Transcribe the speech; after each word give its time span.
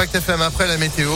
Impact 0.00 0.14
FM 0.14 0.40
après 0.40 0.66
la 0.66 0.78
météo. 0.78 1.10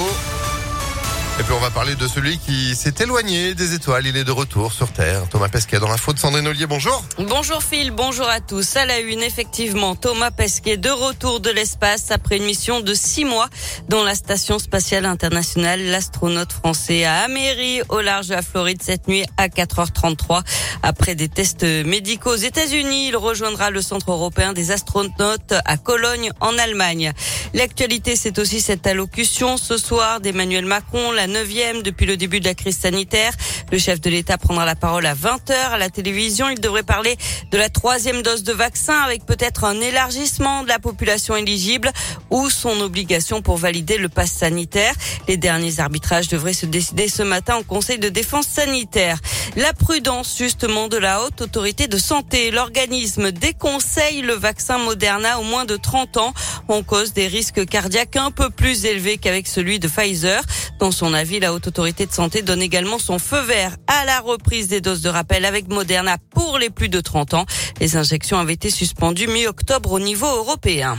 Et 1.41 1.43
puis 1.43 1.53
on 1.53 1.59
va 1.59 1.71
parler 1.71 1.97
de 1.97 2.07
celui 2.07 2.39
qui 2.39 2.77
s'est 2.77 2.95
éloigné 3.01 3.55
des 3.55 3.75
étoiles. 3.75 4.07
Il 4.07 4.17
est 4.17 4.23
de 4.23 4.31
retour 4.31 4.73
sur 4.73 4.93
Terre. 4.93 5.23
Thomas 5.31 5.49
Pesquet 5.49 5.81
dans 5.81 5.89
l'info 5.89 6.13
de 6.13 6.19
Sandrine 6.21 6.47
Ollier. 6.47 6.67
Bonjour. 6.67 7.03
Bonjour 7.19 7.61
Phil, 7.61 7.91
bonjour 7.91 8.29
à 8.29 8.39
tous. 8.39 8.77
À 8.77 8.87
la 8.87 9.01
une, 9.01 9.21
effectivement, 9.21 9.97
Thomas 9.97 10.31
Pesquet 10.31 10.77
de 10.77 10.91
retour 10.91 11.41
de 11.41 11.51
l'espace 11.51 12.13
après 12.13 12.37
une 12.37 12.45
mission 12.45 12.81
de 12.81 12.95
six 12.95 13.25
mois 13.25 13.49
dans 13.89 14.05
la 14.05 14.15
Station 14.15 14.61
spatiale 14.61 15.07
internationale. 15.07 15.83
L'astronaute 15.83 16.53
français 16.53 17.05
a 17.05 17.23
améri 17.23 17.83
au 17.89 18.01
large 18.01 18.29
de 18.29 18.35
la 18.35 18.43
Floride 18.43 18.81
cette 18.81 19.09
nuit 19.09 19.25
à 19.37 19.49
4h33. 19.49 20.43
Après 20.85 21.17
des 21.17 21.29
tests 21.29 21.65
médicaux 21.65 22.35
aux 22.35 22.37
États-Unis, 22.37 23.09
il 23.09 23.17
rejoindra 23.17 23.71
le 23.71 23.83
Centre 23.83 24.13
européen 24.13 24.53
des 24.53 24.71
astronautes 24.71 25.55
à 25.65 25.77
Cologne 25.79 26.31
en 26.41 26.57
Allemagne. 26.59 27.13
L'actualité, 27.55 28.17
c'est 28.17 28.41
aussi 28.41 28.61
cette 28.61 28.85
allocution 28.85 29.57
ce 29.57 29.79
soir 29.79 30.21
d'Emmanuel 30.21 30.65
Macron, 30.65 31.13
la 31.13 31.29
neuvième 31.29 31.83
depuis 31.83 32.05
le 32.05 32.17
début 32.17 32.41
de 32.41 32.47
la 32.47 32.55
crise 32.55 32.79
sanitaire. 32.79 33.33
Le 33.71 33.79
chef 33.79 34.01
de 34.01 34.11
l'État 34.11 34.39
prendra 34.39 34.65
la 34.65 34.75
parole 34.77 35.07
à 35.07 35.15
20h 35.15 35.53
à 35.73 35.79
la 35.79 35.91
télévision. 35.91 36.49
Il 36.49 36.61
devrait 36.61 36.83
parler 36.83 37.17
de 37.51 37.59
la 37.59 37.69
troisième 37.69 38.23
dose 38.23 38.43
de 38.43 38.53
vaccin 38.53 38.99
avec 39.01 39.25
peut-être 39.27 39.65
un 39.65 39.81
élargissement 39.81 40.63
de 40.63 40.69
la 40.69 40.79
population 40.79 41.37
éligible 41.37 41.91
ou 42.31 42.51
son 42.51 42.81
obligation 42.81 43.43
pour 43.43 43.57
valider 43.57 43.97
le 43.99 44.09
pass 44.09 44.31
sanitaire. 44.31 44.95
Les 45.29 45.37
derniers 45.37 45.81
arbitrages 45.81 46.29
devraient 46.29 46.53
se 46.53 46.67
décider 46.67 47.09
ce 47.09 47.23
matin 47.23 47.57
au 47.57 47.63
Conseil 47.63 47.99
de 47.99 48.09
défense 48.09 48.47
sanitaire. 48.47 49.19
La 49.57 49.73
prudence 49.73 50.37
justement 50.39 50.89
de 50.89 50.97
la 50.97 51.23
haute 51.23 51.41
autorité 51.41 51.87
de 51.87 51.99
santé. 51.99 52.51
L'organisme 52.51 53.33
déconseille 53.33 54.23
le 54.23 54.35
vaccin 54.35 54.79
Moderna 54.79 55.39
au 55.41 55.43
moins 55.43 55.65
de 55.65 55.77
30 55.77 56.17
ans 56.19 56.35
en 56.69 56.83
cause 56.83 57.13
des 57.13 57.27
risques 57.27 57.67
cardiaques 57.67 58.17
un 58.17 58.31
peu 58.31 58.51
plus 58.51 58.85
élevés 58.85 59.19
qu'avec 59.19 59.47
celui 59.47 59.79
de 59.79 59.89
Pfizer. 59.89 60.43
Dans 60.79 60.91
son 60.91 61.15
avis, 61.15 61.41
la 61.41 61.53
haute 61.53 61.67
autorité 61.67 62.07
de 62.07 62.13
santé 62.13 62.43
donne 62.43 62.61
également 62.61 62.99
son 62.99 63.19
feu 63.19 63.41
vert 63.41 63.77
à 63.87 64.05
la 64.05 64.21
reprise 64.21 64.69
des 64.69 64.81
doses 64.81 65.03
de 65.03 65.09
rappel 65.09 65.45
avec 65.45 65.69
Moderna 65.69 66.19
pour 66.31 66.59
les 66.59 66.71
plus 66.71 66.89
de 66.89 67.01
30 67.01 67.35
ans. 67.35 67.47
Les 67.81 67.97
injections 67.97 68.39
avaient 68.39 68.55
été 68.55 68.71
suspendues 68.71 69.29
mi-octobre 69.29 69.93
au 69.93 70.01
niveau 70.01 70.27
européen. 70.27 70.99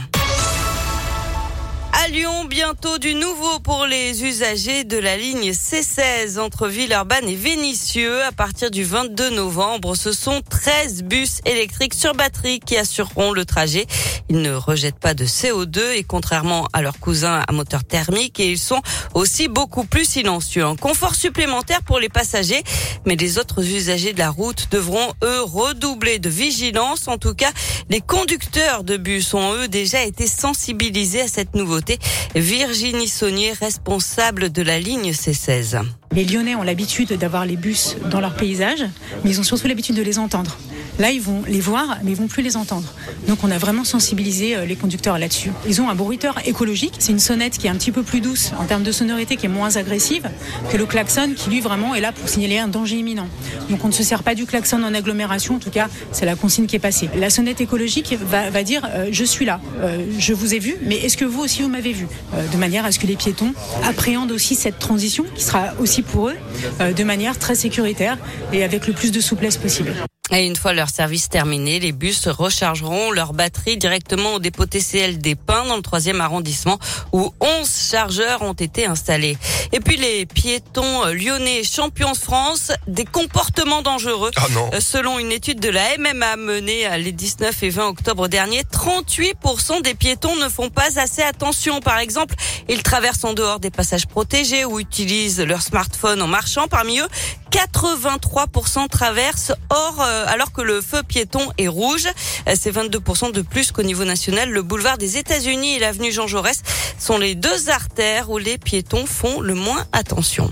À 2.06 2.08
bientôt 2.48 2.98
du 2.98 3.14
nouveau 3.14 3.58
pour 3.58 3.84
les 3.84 4.24
usagers 4.24 4.84
de 4.84 4.96
la 4.96 5.16
ligne 5.16 5.50
C16 5.50 6.38
entre 6.38 6.68
Villeurbanne 6.68 7.28
et 7.28 7.34
Vénissieux. 7.34 8.22
À 8.22 8.30
partir 8.30 8.70
du 8.70 8.84
22 8.84 9.30
novembre, 9.30 9.96
ce 9.96 10.12
sont 10.12 10.40
13 10.48 11.02
bus 11.02 11.40
électriques 11.44 11.94
sur 11.94 12.14
batterie 12.14 12.60
qui 12.60 12.76
assureront 12.76 13.32
le 13.32 13.44
trajet. 13.44 13.86
Ils 14.28 14.40
ne 14.40 14.54
rejettent 14.54 15.00
pas 15.00 15.14
de 15.14 15.24
CO2 15.24 15.92
et 15.96 16.04
contrairement 16.04 16.68
à 16.72 16.82
leurs 16.82 16.98
cousins 16.98 17.42
à 17.46 17.52
moteur 17.52 17.84
thermique, 17.84 18.40
et 18.40 18.50
ils 18.50 18.58
sont 18.58 18.80
aussi 19.14 19.48
beaucoup 19.48 19.84
plus 19.84 20.04
silencieux. 20.04 20.64
Un 20.64 20.76
confort 20.76 21.14
supplémentaire 21.14 21.82
pour 21.82 21.98
les 21.98 22.08
passagers, 22.08 22.62
mais 23.04 23.16
les 23.16 23.38
autres 23.38 23.64
usagers 23.64 24.12
de 24.12 24.18
la 24.18 24.30
route 24.30 24.68
devront 24.70 25.12
eux 25.22 25.42
redoubler 25.42 26.18
de 26.18 26.28
vigilance. 26.28 27.08
En 27.08 27.18
tout 27.18 27.34
cas, 27.34 27.50
les 27.88 28.00
conducteurs 28.00 28.84
de 28.84 28.96
bus 28.96 29.34
ont 29.34 29.54
eux 29.54 29.68
déjà 29.68 30.04
été 30.04 30.26
sensibilisés 30.26 31.22
à 31.22 31.28
cette 31.28 31.54
nouveauté. 31.54 31.95
Virginie 32.34 33.08
Saunier, 33.08 33.52
responsable 33.52 34.50
de 34.50 34.62
la 34.62 34.78
ligne 34.78 35.12
C16. 35.12 35.82
Les 36.12 36.24
Lyonnais 36.24 36.54
ont 36.54 36.62
l'habitude 36.62 37.12
d'avoir 37.12 37.46
les 37.46 37.56
bus 37.56 37.96
dans 38.10 38.20
leur 38.20 38.34
paysage, 38.34 38.84
mais 39.24 39.30
ils 39.30 39.40
ont 39.40 39.44
surtout 39.44 39.66
l'habitude 39.68 39.96
de 39.96 40.02
les 40.02 40.18
entendre. 40.18 40.56
Là, 40.98 41.10
ils 41.10 41.20
vont 41.20 41.42
les 41.46 41.60
voir, 41.60 41.98
mais 42.02 42.12
ils 42.12 42.16
vont 42.16 42.26
plus 42.26 42.42
les 42.42 42.56
entendre. 42.56 42.94
Donc, 43.28 43.44
on 43.44 43.50
a 43.50 43.58
vraiment 43.58 43.84
sensibilisé 43.84 44.56
euh, 44.56 44.64
les 44.64 44.76
conducteurs 44.76 45.18
là-dessus. 45.18 45.50
Ils 45.68 45.82
ont 45.82 45.90
un 45.90 45.94
bruiteur 45.94 46.38
écologique. 46.46 46.94
C'est 46.98 47.12
une 47.12 47.18
sonnette 47.18 47.58
qui 47.58 47.66
est 47.66 47.70
un 47.70 47.74
petit 47.74 47.92
peu 47.92 48.02
plus 48.02 48.22
douce 48.22 48.52
en 48.58 48.64
termes 48.64 48.82
de 48.82 48.92
sonorité, 48.92 49.36
qui 49.36 49.44
est 49.44 49.50
moins 49.50 49.76
agressive 49.76 50.28
que 50.70 50.76
le 50.78 50.86
klaxon, 50.86 51.34
qui 51.36 51.50
lui 51.50 51.60
vraiment 51.60 51.94
est 51.94 52.00
là 52.00 52.12
pour 52.12 52.28
signaler 52.28 52.58
un 52.58 52.68
danger 52.68 52.96
imminent. 52.96 53.28
Donc, 53.68 53.84
on 53.84 53.88
ne 53.88 53.92
se 53.92 54.02
sert 54.02 54.22
pas 54.22 54.34
du 54.34 54.46
klaxon 54.46 54.82
en 54.82 54.94
agglomération. 54.94 55.56
En 55.56 55.58
tout 55.58 55.70
cas, 55.70 55.88
c'est 56.12 56.24
la 56.24 56.34
consigne 56.34 56.66
qui 56.66 56.76
est 56.76 56.80
passée. 56.80 57.10
La 57.14 57.28
sonnette 57.28 57.60
écologique 57.60 58.16
va, 58.18 58.48
va 58.48 58.62
dire 58.62 58.88
euh, 58.94 59.08
je 59.12 59.24
suis 59.24 59.44
là, 59.44 59.60
euh, 59.80 60.06
je 60.18 60.32
vous 60.32 60.54
ai 60.54 60.58
vu, 60.58 60.76
mais 60.82 60.96
est-ce 60.96 61.18
que 61.18 61.26
vous 61.26 61.42
aussi 61.42 61.62
vous 61.62 61.68
m'avez 61.68 61.92
vu? 61.92 62.06
De 62.52 62.56
manière 62.56 62.84
à 62.84 62.92
ce 62.92 62.98
que 62.98 63.06
les 63.06 63.16
piétons 63.16 63.52
appréhendent 63.84 64.32
aussi 64.32 64.54
cette 64.54 64.78
transition, 64.78 65.24
qui 65.34 65.44
sera 65.44 65.74
aussi 65.78 66.02
pour 66.02 66.28
eux 66.28 66.36
de 66.80 67.04
manière 67.04 67.38
très 67.38 67.54
sécuritaire 67.54 68.18
et 68.52 68.62
avec 68.64 68.86
le 68.86 68.92
plus 68.92 69.12
de 69.12 69.20
souplesse 69.20 69.56
possible. 69.56 69.92
Et 70.32 70.44
une 70.44 70.56
fois 70.56 70.72
leur 70.72 70.90
service 70.90 71.28
terminé, 71.28 71.78
les 71.78 71.92
bus 71.92 72.26
rechargeront 72.26 73.12
leur 73.12 73.32
batterie 73.32 73.76
directement 73.76 74.34
au 74.34 74.38
dépôt 74.40 74.66
TCL 74.66 75.18
des 75.18 75.36
Pins 75.36 75.64
dans 75.66 75.76
le 75.76 75.82
troisième 75.82 76.20
arrondissement 76.20 76.80
où 77.12 77.32
11 77.40 77.88
chargeurs 77.90 78.42
ont 78.42 78.52
été 78.52 78.86
installés. 78.86 79.38
Et 79.72 79.78
puis 79.78 79.96
les 79.96 80.26
piétons 80.26 81.04
lyonnais 81.12 81.62
champions 81.62 82.10
de 82.10 82.16
France, 82.16 82.72
des 82.88 83.04
comportements 83.04 83.82
dangereux. 83.82 84.32
Ah 84.36 84.46
non. 84.50 84.68
Euh, 84.74 84.80
selon 84.80 85.20
une 85.20 85.30
étude 85.30 85.60
de 85.60 85.68
la 85.68 85.96
MMA 85.96 86.36
menée 86.36 86.88
les 86.98 87.12
19 87.12 87.62
et 87.62 87.70
20 87.70 87.86
octobre 87.86 88.26
dernier, 88.26 88.62
38% 88.62 89.82
des 89.82 89.94
piétons 89.94 90.34
ne 90.36 90.48
font 90.48 90.70
pas 90.70 90.98
assez 90.98 91.22
attention. 91.22 91.80
Par 91.80 91.98
exemple, 91.98 92.34
ils 92.68 92.82
traversent 92.82 93.24
en 93.24 93.32
dehors 93.32 93.60
des 93.60 93.70
passages 93.70 94.06
protégés 94.06 94.64
ou 94.64 94.80
utilisent 94.80 95.40
leur 95.40 95.62
smartphone 95.62 96.20
en 96.20 96.26
marchant. 96.26 96.66
Parmi 96.66 96.98
eux, 96.98 97.08
83% 97.56 98.86
traversent 98.88 99.52
hors, 99.70 100.02
euh, 100.02 100.26
alors 100.28 100.52
que 100.52 100.60
le 100.60 100.82
feu 100.82 101.02
piéton 101.02 101.40
est 101.56 101.68
rouge. 101.68 102.06
Euh, 102.46 102.54
c'est 102.54 102.70
22% 102.70 103.32
de 103.32 103.40
plus 103.40 103.72
qu'au 103.72 103.82
niveau 103.82 104.04
national. 104.04 104.50
Le 104.50 104.62
boulevard 104.62 104.98
des 104.98 105.16
États-Unis 105.16 105.76
et 105.76 105.78
l'avenue 105.78 106.12
Jean 106.12 106.26
Jaurès 106.26 106.62
sont 106.98 107.16
les 107.16 107.34
deux 107.34 107.70
artères 107.70 108.28
où 108.28 108.36
les 108.36 108.58
piétons 108.58 109.06
font 109.06 109.40
le 109.40 109.54
moins 109.54 109.86
attention. 109.92 110.50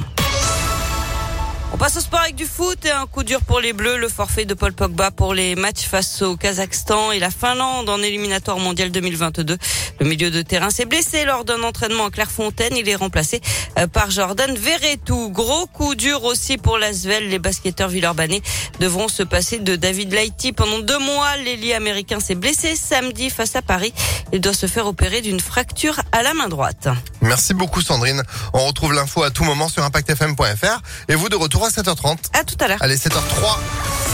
On 1.74 1.76
passe 1.76 1.96
au 1.96 2.00
sport 2.00 2.20
avec 2.20 2.36
du 2.36 2.46
foot 2.46 2.84
et 2.84 2.92
un 2.92 3.06
coup 3.06 3.24
dur 3.24 3.40
pour 3.40 3.58
les 3.58 3.72
Bleus. 3.72 3.96
Le 3.96 4.08
forfait 4.08 4.44
de 4.44 4.54
Paul 4.54 4.72
Pogba 4.72 5.10
pour 5.10 5.34
les 5.34 5.56
matchs 5.56 5.88
face 5.88 6.22
au 6.22 6.36
Kazakhstan 6.36 7.10
et 7.10 7.18
la 7.18 7.30
Finlande 7.30 7.88
en 7.88 8.00
éliminatoire 8.00 8.60
mondial 8.60 8.92
2022. 8.92 9.58
Le 9.98 10.06
milieu 10.06 10.30
de 10.30 10.40
terrain 10.42 10.70
s'est 10.70 10.84
blessé 10.84 11.24
lors 11.24 11.44
d'un 11.44 11.64
entraînement 11.64 12.06
à 12.06 12.10
Clairefontaine. 12.12 12.76
Il 12.76 12.88
est 12.88 12.94
remplacé 12.94 13.40
euh, 13.76 13.88
par 13.88 14.12
Jordan 14.12 14.54
Verretou. 14.54 15.30
Gros 15.30 15.66
coup 15.66 15.96
dur 15.96 16.22
aussi 16.22 16.58
pour 16.58 16.78
l'Asvel. 16.78 17.28
Les 17.28 17.40
basketteurs 17.40 17.88
villeurbanais 17.88 18.40
devront 18.78 19.08
se 19.08 19.24
passer 19.24 19.58
de 19.58 19.74
David 19.74 20.12
Laïti 20.12 20.52
pendant 20.52 20.78
deux 20.78 21.00
mois. 21.00 21.36
L'ailier 21.38 21.74
américain 21.74 22.20
s'est 22.20 22.36
blessé 22.36 22.76
samedi 22.76 23.30
face 23.30 23.56
à 23.56 23.62
Paris. 23.62 23.92
Il 24.32 24.40
doit 24.40 24.54
se 24.54 24.66
faire 24.66 24.86
opérer 24.86 25.22
d'une 25.22 25.40
fracture 25.40 26.00
à 26.12 26.22
la 26.22 26.34
main 26.34 26.46
droite. 26.46 26.86
Merci 27.20 27.52
beaucoup 27.52 27.80
Sandrine. 27.80 28.22
On 28.52 28.64
retrouve 28.64 28.92
l'info 28.92 29.24
à 29.24 29.32
tout 29.32 29.42
moment 29.42 29.68
sur 29.68 29.82
impactfm.fr 29.82 30.82
et 31.08 31.16
vous 31.16 31.28
de 31.28 31.34
retour 31.36 31.63
à 31.64 31.68
7h30. 31.68 32.18
À 32.32 32.44
tout 32.44 32.56
à 32.60 32.68
l'heure. 32.68 32.78
Allez, 32.80 32.96
7h03, 32.96 33.58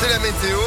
c'est 0.00 0.09
la 0.09 0.19
météo. 0.19 0.59